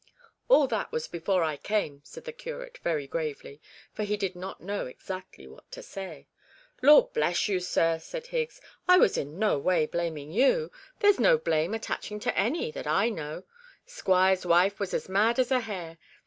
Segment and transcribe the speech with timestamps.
[0.49, 3.61] 'All that was before I came,' said the curate very gravely,
[3.93, 6.27] for he did not know exactly what to say.
[6.81, 8.59] 'Lor' bless you, sir,' said Higgs,
[8.89, 10.71] 'I was in no way blaming you.
[11.01, 13.43] There's no blame attaching to any, that I know;
[13.85, 15.99] squire's wife was as mad as a hare.